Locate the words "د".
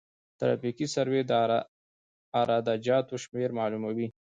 1.29-1.31